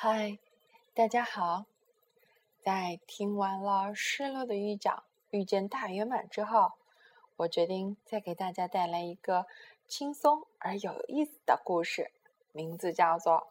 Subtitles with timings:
[0.00, 0.38] 嗨，
[0.94, 1.66] 大家好！
[2.62, 6.70] 在听完了失落的预讲遇见大圆满之后，
[7.34, 9.48] 我决定再给大家带来一个
[9.88, 12.12] 轻松而有意思的故事，
[12.52, 13.34] 名字叫做《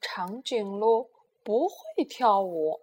[0.00, 1.12] 长颈鹿
[1.44, 2.80] 不会跳舞》。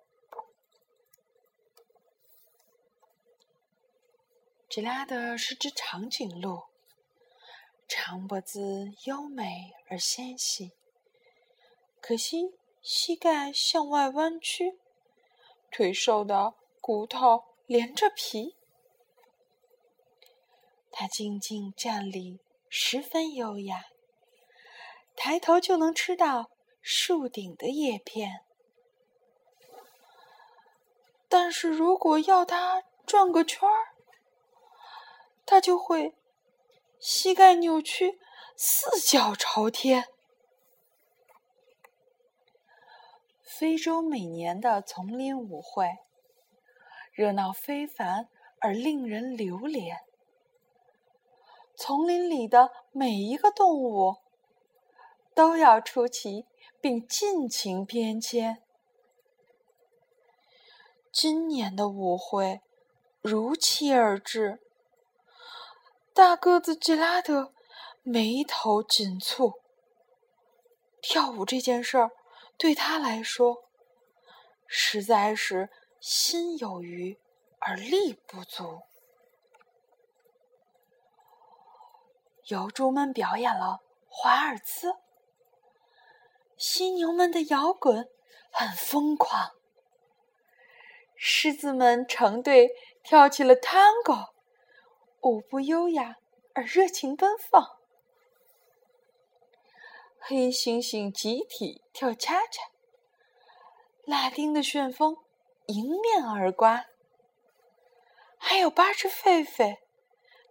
[4.70, 6.64] 吉拉德是只长颈鹿，
[7.90, 10.72] 长脖子优美而纤细，
[12.00, 12.56] 可惜。
[12.88, 14.78] 膝盖向外弯曲，
[15.72, 18.56] 腿瘦的骨头连着皮。
[20.92, 23.86] 他静静站立，十分优雅，
[25.16, 28.46] 抬头就能吃到树顶的叶片。
[31.28, 33.96] 但是如果要他转个圈儿，
[35.44, 36.14] 他就会
[37.00, 38.20] 膝盖扭曲，
[38.56, 40.08] 四脚朝天。
[43.58, 46.00] 非洲每年的丛林舞会，
[47.14, 48.28] 热闹非凡
[48.60, 50.02] 而令人流连。
[51.78, 54.18] 丛林里的每一个动物
[55.34, 56.46] 都要出奇
[56.82, 58.58] 并尽情翩跹。
[61.10, 62.60] 今年的舞会
[63.22, 64.60] 如期而至，
[66.14, 67.54] 大个子吉拉德
[68.04, 69.54] 眉头紧蹙。
[71.02, 72.12] 跳舞这件事儿。
[72.58, 73.70] 对他来说，
[74.68, 77.20] 实在是心有余
[77.60, 78.82] 而力不足。
[82.48, 84.96] 游猪们表演了华尔兹，
[86.58, 88.08] 犀牛们的摇滚
[88.52, 89.52] 很疯狂，
[91.16, 92.70] 狮子们成对
[93.04, 94.34] 跳起了探戈，
[95.22, 96.16] 舞步优雅
[96.54, 97.85] 而热情奔放。
[100.28, 102.64] 黑猩猩集体跳恰恰，
[104.06, 105.18] 拉丁的旋风
[105.68, 106.88] 迎面而刮，
[108.40, 109.78] 还有八只狒狒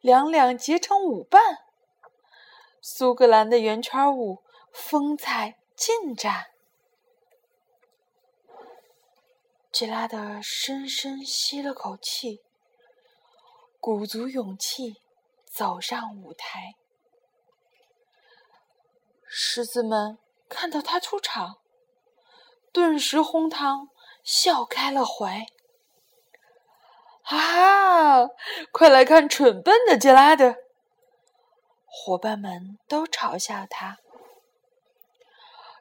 [0.01, 1.43] 两两结成舞伴，
[2.81, 6.53] 苏格兰的圆圈舞风采尽展。
[9.73, 12.41] 吉拉德深深吸了口气，
[13.81, 15.03] 鼓足勇气
[15.45, 16.77] 走上舞台。
[19.37, 20.17] 狮子们
[20.49, 21.59] 看到他出场，
[22.73, 23.89] 顿时哄堂
[24.23, 25.45] 笑开了怀。
[27.25, 28.29] 啊！
[28.71, 30.55] 快来看蠢笨的杰拉德！
[31.85, 33.99] 伙伴们都嘲笑他。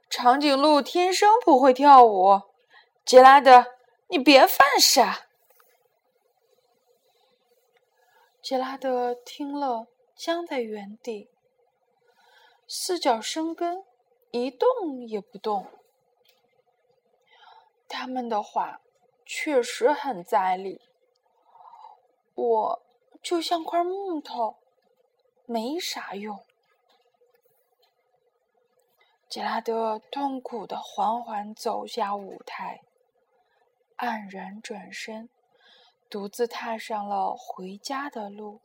[0.09, 2.41] 长颈鹿天生不会跳舞，
[3.05, 3.67] 杰拉德，
[4.07, 5.27] 你别犯傻。
[8.41, 11.29] 杰拉德听了，僵在原地。
[12.67, 13.83] 四脚生根，
[14.31, 15.67] 一动也不动。
[17.87, 18.81] 他们的话
[19.25, 20.81] 确实很在理。
[22.33, 22.81] 我
[23.21, 24.55] 就像块木头，
[25.45, 26.43] 没啥用。
[29.29, 32.81] 杰拉德痛苦的缓缓走下舞台，
[33.97, 35.29] 黯然转身，
[36.09, 38.61] 独自踏上了回家的路。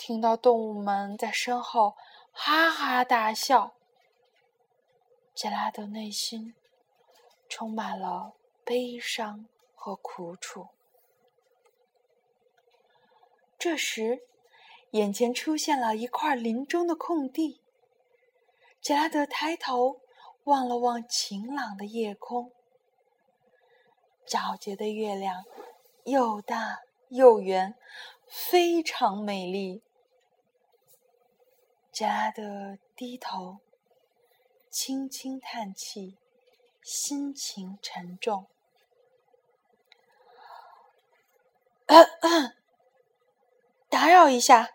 [0.00, 1.94] 听到动物们在身后
[2.32, 3.74] 哈哈大笑，
[5.34, 6.54] 杰拉德内心
[7.50, 8.32] 充满了
[8.64, 10.68] 悲伤和苦楚。
[13.58, 14.22] 这时，
[14.92, 17.60] 眼前出现了一块林中的空地。
[18.80, 20.00] 杰拉德抬头
[20.44, 22.50] 望了望晴朗的夜空，
[24.26, 25.44] 皎洁的月亮
[26.04, 26.78] 又大
[27.10, 27.76] 又圆，
[28.26, 29.82] 非常美丽。
[32.00, 33.58] 杰拉德低头，
[34.70, 36.16] 轻轻叹气，
[36.80, 38.46] 心情沉重。
[43.90, 44.70] 打扰一下，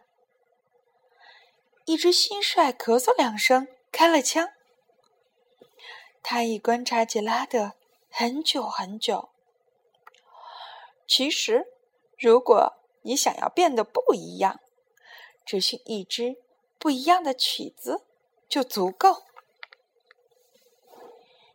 [1.86, 4.54] 一只蟋蟀咳嗽两声，开了枪。
[6.22, 7.74] 他已观察杰拉德
[8.12, 9.30] 很久很久。
[11.08, 11.74] 其实，
[12.20, 14.60] 如果你想要变得不一样，
[15.44, 16.45] 只需一只。
[16.86, 18.06] 不一样的曲子
[18.48, 19.24] 就足够。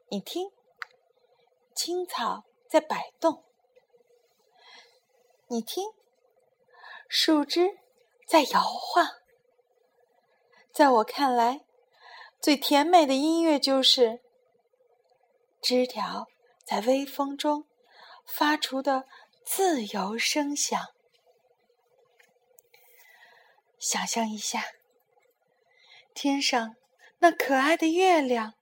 [0.09, 0.51] 你听，
[1.73, 3.45] 青草在摆动；
[5.47, 5.93] 你听，
[7.09, 7.79] 树枝
[8.27, 9.07] 在摇晃。
[10.73, 11.65] 在我看来，
[12.41, 14.21] 最甜美的音乐就是
[15.63, 16.27] 枝条
[16.65, 17.69] 在微风中
[18.27, 19.07] 发出的
[19.45, 20.89] 自由声响。
[23.79, 24.61] 想象一下。
[26.23, 26.77] 天上
[27.21, 28.53] 那可爱的月亮，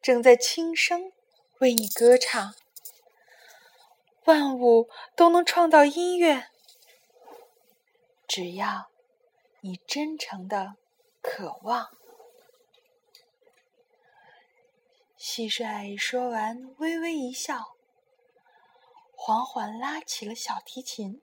[0.00, 1.12] 正在轻声
[1.58, 2.54] 为你歌唱。
[4.24, 6.48] 万物都能创造音乐，
[8.26, 8.90] 只要
[9.60, 10.76] 你真诚的
[11.20, 11.90] 渴望。
[15.18, 17.76] 蟋蟀说完，微微一笑，
[19.14, 21.20] 缓缓拉起了小提琴。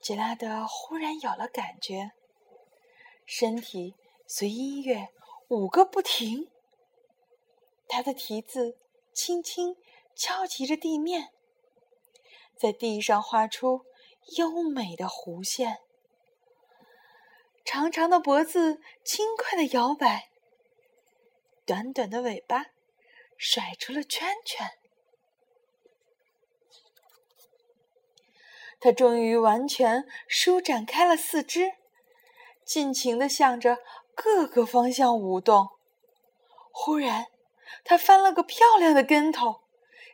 [0.00, 2.12] 杰拉德忽然有了感觉，
[3.26, 3.94] 身体
[4.26, 5.08] 随音乐
[5.48, 6.48] 舞个不停。
[7.86, 8.78] 他的蹄子
[9.12, 9.76] 轻轻。
[10.18, 11.30] 敲击着地面，
[12.56, 13.84] 在地上画出
[14.38, 15.80] 优美的弧线。
[17.66, 20.30] 长长的脖子轻快的摇摆，
[21.66, 22.68] 短短的尾巴
[23.36, 24.78] 甩出了圈圈。
[28.80, 31.74] 它终于完全舒展开了四肢，
[32.66, 33.78] 尽情的向着
[34.14, 35.68] 各个方向舞动。
[36.72, 37.26] 忽然，
[37.84, 39.62] 它翻了个漂亮的跟头。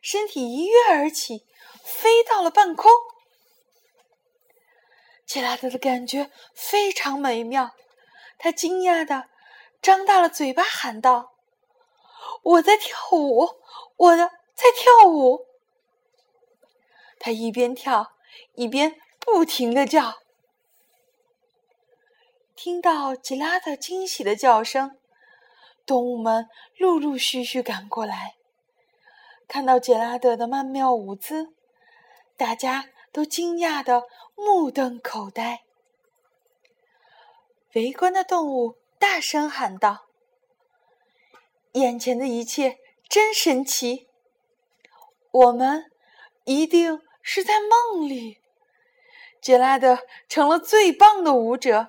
[0.02, 1.46] 身体一跃而起，
[1.82, 2.90] 飞到了半空。
[5.24, 7.70] 杰拉德的感觉非常美妙，
[8.36, 9.28] 他惊讶的
[9.80, 11.34] 张大了嘴巴，喊道
[12.42, 13.48] ：“我在跳舞，
[13.96, 15.46] 我的在跳舞！”
[17.20, 18.14] 他一边跳
[18.54, 20.21] 一边不停的叫。
[22.64, 24.96] 听到吉拉德惊喜的叫声，
[25.84, 26.46] 动物们
[26.78, 28.36] 陆陆续续赶过来。
[29.48, 31.48] 看到杰拉德的曼妙舞姿，
[32.36, 34.04] 大家都惊讶的
[34.36, 35.64] 目瞪口呆。
[37.74, 40.06] 围观的动物大声喊道
[41.74, 44.06] ：“眼前的一切真神奇！
[45.32, 45.90] 我们
[46.44, 48.38] 一定是在梦里。
[49.40, 49.98] 杰拉德
[50.28, 51.88] 成了最棒的舞者，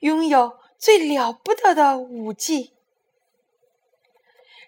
[0.00, 2.74] 拥有最了不得的舞技。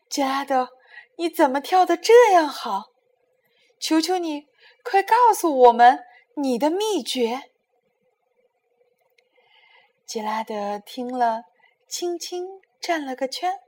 [0.09, 0.71] 杰拉德。”
[1.21, 2.93] 你怎么跳的这样好？
[3.81, 4.47] 求求你，
[4.85, 6.05] 快告诉我们
[6.37, 7.51] 你的秘诀！
[10.07, 11.43] 杰拉德听了，
[11.89, 12.47] 轻轻
[12.79, 13.59] 转了个圈，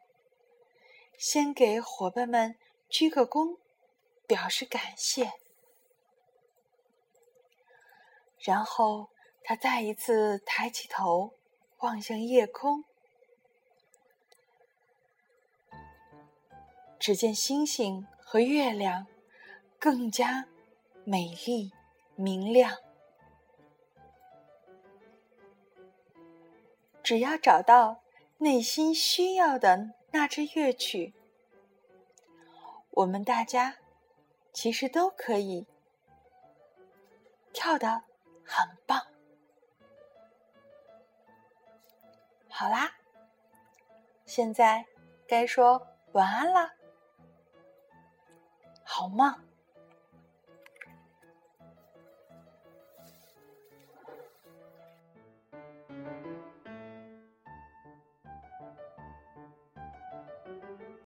[1.18, 2.56] 先给伙伴们
[2.88, 3.58] 鞠个躬，
[4.28, 5.32] 表示感谢。
[8.38, 9.10] 然后
[9.42, 11.34] 他再一次抬起头，
[11.80, 12.84] 望向夜空。
[16.98, 19.06] 只见星星和月亮
[19.78, 20.46] 更加
[21.04, 21.72] 美丽
[22.14, 22.76] 明亮。
[27.02, 28.02] 只要找到
[28.38, 31.14] 内心需要的那支乐曲，
[32.90, 33.78] 我们大家
[34.52, 35.66] 其实都可以
[37.52, 38.04] 跳得
[38.44, 39.09] 很棒。
[42.60, 42.92] 好啦，
[44.26, 44.84] 现在
[45.26, 46.70] 该说晚安了。
[48.84, 49.34] 好梦？